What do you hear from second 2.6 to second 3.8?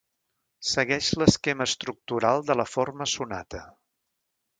la forma sonata.